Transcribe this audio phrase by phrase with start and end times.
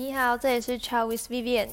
[0.00, 1.70] 你好，这里是 Chat with Vivian。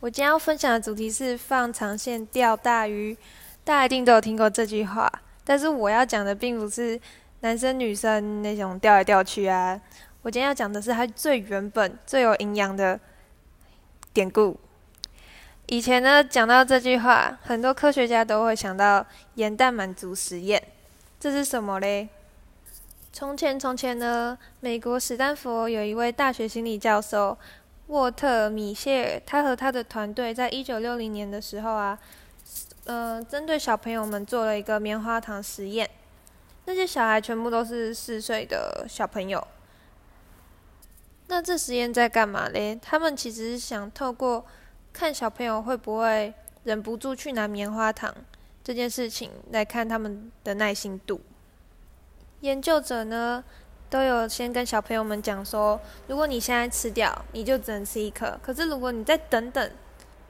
[0.00, 3.16] 我今天要分享的主题是放长线钓大鱼。
[3.64, 5.10] 大家一定都有听过这句话，
[5.42, 7.00] 但是我要讲的并不是
[7.40, 9.80] 男生女生那种钓来钓去啊。
[10.20, 13.00] 我今天要讲的是它最原本、最有营养的
[14.12, 14.60] 典故。
[15.68, 20.62] 以前呢，讲到这句话，很多科学家都会想到盐蛋满足实验。
[21.18, 22.10] 这是什么嘞？
[23.14, 27.38] 从前，从前呢，美国史丹佛有一位大学心理教授。
[27.88, 31.98] 沃特·米歇，他和他的团队在一九六零年的时候啊，
[32.84, 35.88] 呃，针对小朋友们做了一个棉花糖实验。
[36.64, 39.46] 那些小孩全部都是四岁的小朋友。
[41.26, 42.78] 那这实验在干嘛嘞？
[42.80, 44.46] 他们其实想透过
[44.92, 46.32] 看小朋友会不会
[46.64, 48.14] 忍不住去拿棉花糖
[48.62, 51.20] 这件事情，来看他们的耐心度。
[52.40, 53.44] 研究者呢？
[53.92, 58.40] 都有先跟小朋友们讲说，如果你现在吃掉，你就只能吃一颗。
[58.42, 59.70] 可是如果你再等等，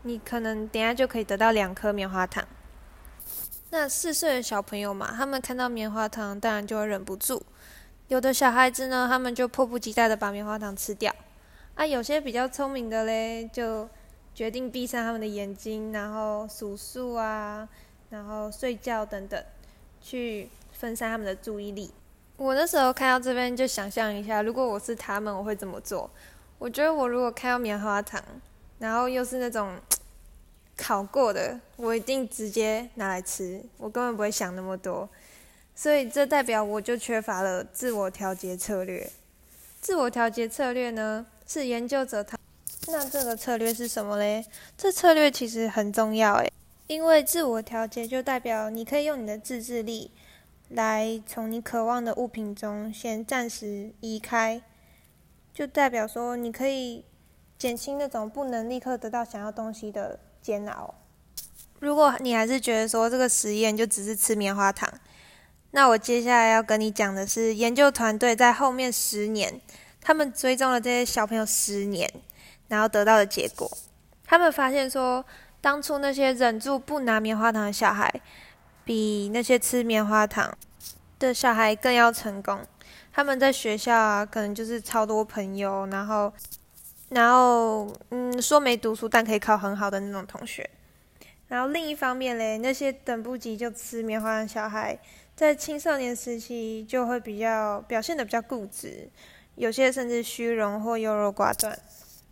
[0.02, 2.44] 你可能等下就可以得到两颗棉花糖。
[3.70, 7.40] 那四岁的小朋友嘛，他们看到棉花糖，当然就会忍不住。
[8.08, 11.14] 有的小孩子呢，他们就迫不及待的把棉花糖吃掉。
[11.76, 13.88] 啊，有些比较聪明的嘞，就
[14.34, 17.68] 决定闭上他们的眼睛，然后数数啊，
[18.10, 19.40] 然后睡觉等等，
[20.00, 21.92] 去分散他们的注意力。
[22.42, 26.10] 我那时候看到这边，就想象一下，如果我是他们，我会怎么做？
[26.58, 28.20] 我觉得我如果看到棉花糖，
[28.80, 29.76] 然后又是那种
[30.76, 35.08] 烤过的，我一定直接拿来吃，我根本不会想那么多。
[35.76, 39.08] 所以这代表我就缺乏了自我调节策略。
[39.80, 42.36] 自我调节策略呢，是研究者他
[42.88, 44.44] 那这个策略是什么嘞？
[44.76, 46.52] 这策略其实很重要诶，
[46.88, 50.10] 因为自我调节就代表你可以用你的自制力。
[50.74, 54.62] 来从你渴望的物品中先暂时移开，
[55.52, 57.04] 就代表说你可以
[57.58, 60.94] 减轻那种不能立刻得到想要东西的煎熬。
[61.78, 64.90] 如果你还是觉得说这个实验就只是吃棉花糖，
[65.72, 69.60] 那我接下来要跟你讲的是，研究团队在后面十年，
[70.00, 72.10] 他们追踪了这些小朋友十年，
[72.68, 73.70] 然后得到的结果，
[74.24, 75.22] 他们发现说，
[75.60, 78.10] 当初那些忍住不拿棉花糖的小孩。
[78.84, 80.56] 比那些吃棉花糖
[81.18, 82.60] 的小孩更要成功。
[83.12, 86.32] 他们在学校啊，可能就是超多朋友，然后，
[87.10, 90.68] 然后，嗯，说没读书但可以考很好的那种同学。
[91.48, 94.98] 然后另一方面嘞，那些等不及就吃棉花糖小孩，
[95.36, 99.10] 在青少年时期就会比较表现的比较固执，
[99.56, 101.78] 有些甚至虚荣或优柔寡断。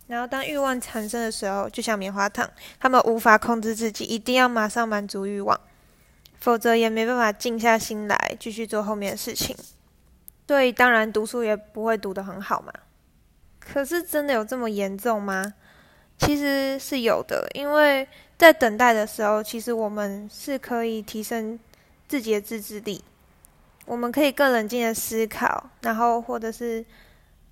[0.06, 2.50] 然后当欲望产生的时候，就像棉花糖，
[2.80, 5.60] 他们无法控制自己，一定要马上满足欲望。
[6.40, 9.54] 否则也没办法静下心来继续做后面的事情，
[10.48, 12.72] 所以当然读书也不会读得很好嘛。
[13.58, 15.54] 可是真的有这么严重吗？
[16.18, 18.06] 其实是有的，因为
[18.36, 21.58] 在等待的时候，其实我们是可以提升
[22.08, 23.04] 自己的自制力，
[23.86, 26.84] 我们可以更冷静的思考，然后或者是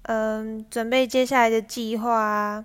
[0.02, 2.64] 嗯准备接下来的计划啊，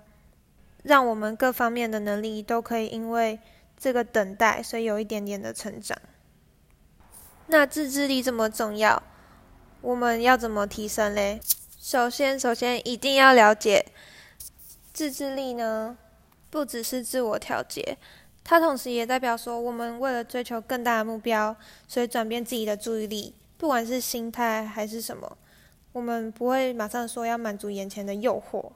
[0.82, 3.38] 让我们各方面的能力都可以因为
[3.78, 5.96] 这个等待，所以有一点点的成长。
[7.46, 9.02] 那自制力这么重要，
[9.82, 11.38] 我们要怎么提升嘞？
[11.78, 13.84] 首先，首先一定要了解，
[14.94, 15.98] 自制力呢，
[16.48, 17.98] 不只是自我调节，
[18.42, 21.54] 它同时也代表说，我们为了追求更大的目标，
[21.86, 25.36] 所以转变自己的注意力，不管是心态还是什么，
[25.92, 28.72] 我们不会马上说要满足眼前的诱惑。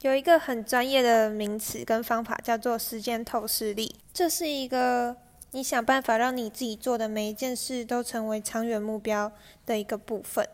[0.00, 5.16] 有一个很专业的名词跟方法，叫做时间透视力，这是一个。
[5.52, 9.32] 你想办法让你自己做的每一件事都成为长远目标
[9.64, 10.46] 的一个部分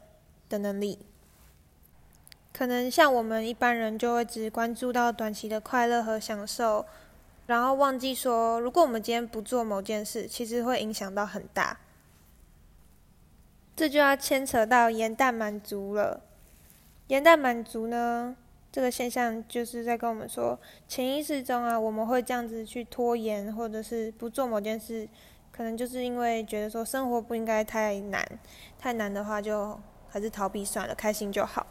[0.48, 0.98] 的能力，
[2.52, 6.86] 可能像我们一般人就会只关注到短期的快乐和享受，
[7.46, 11.78] 然后忘记说，如果我们今天不做某件事，其实会影响到很大。
[13.74, 16.20] 这就要牵扯到盐蛋满足了。
[17.08, 18.36] 盐蛋满足呢？
[18.72, 20.58] 这个现象就是在跟我们说，
[20.88, 25.06] 潜意识中啊，我们会这样子去拖延，或者是不做某件事，
[25.52, 28.26] 可能就是因为觉得说生活不应该太难，
[28.78, 29.78] 太难的话就
[30.08, 31.66] 还是逃避算了，开心就好。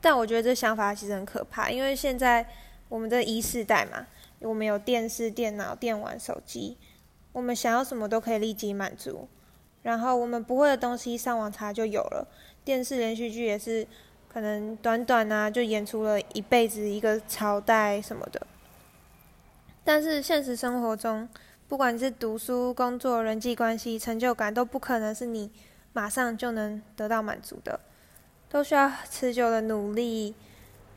[0.00, 2.46] 但我觉得这想法其实很可怕，因为现在
[2.88, 4.06] 我们的一世代嘛，
[4.38, 6.78] 我们有电视、电脑、电玩、手机，
[7.32, 9.26] 我们想要什么都可以立即满足，
[9.82, 12.28] 然后我们不会的东西上网查就有了，
[12.64, 13.88] 电视连续剧也是。
[14.34, 18.44] 可能短短啊，就演出了一辈子一个朝代什么的。
[19.84, 21.28] 但是现实生活中，
[21.68, 25.52] 不管是读书、工作、人际关系、成就感，都不可能是你
[25.92, 27.78] 马上就能得到满足的，
[28.48, 30.34] 都需要持久的努力，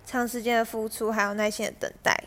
[0.03, 2.23] 长时间的付出，还有耐心的等待。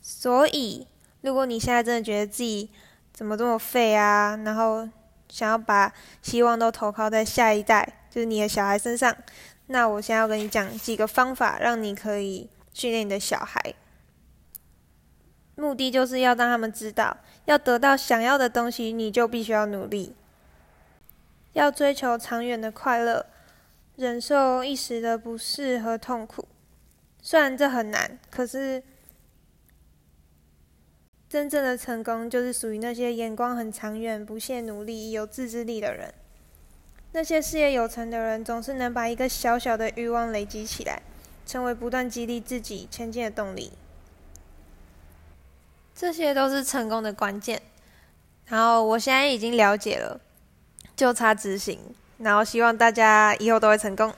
[0.00, 0.86] 所以，
[1.20, 2.70] 如果你现在真的觉得自己
[3.12, 4.88] 怎么这么废啊，然后
[5.28, 5.92] 想要把
[6.22, 9.14] 希望都投靠在下一代，就是你的小孩身上，
[9.72, 13.72] 那我现在要跟你讲几个方法，让你可以训练你的小孩。
[15.54, 20.16] 目的就是要让他们知道，要得到想要的东西，你就必须要努力，
[21.52, 23.26] 要追求长远的快乐，
[23.94, 26.48] 忍受一时的不适和痛苦。
[27.22, 28.82] 虽然这很难，可是
[31.28, 36.12] 真正的成功就是属于那些眼光很长远、不懈努力、有自制力的人。
[37.12, 41.02] 那些事业有成的人，总是能把一个小小的欲望累积起来，
[41.44, 43.72] 成为不断激励自己前进的动力。
[45.94, 47.60] 这些都是成功的关键，
[48.46, 50.20] 然后我现在已经了解了，
[50.96, 51.78] 就差执行，
[52.18, 54.14] 然后希望大家以后都会成功。